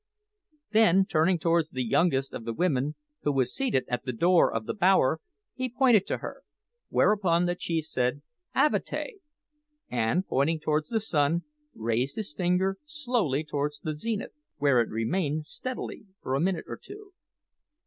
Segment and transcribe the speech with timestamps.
[0.71, 4.65] Then turning towards the youngest of the women, who was seated at the door of
[4.65, 5.21] the bower,
[5.53, 6.41] he pointed to her;
[6.89, 8.23] whereupon the chief said
[8.55, 9.19] "Avatea,"
[9.91, 11.43] and pointing towards the sun,
[11.75, 16.77] raised his finger slowly towards the zenith, where it remained steadily for a minute or
[16.77, 17.13] two.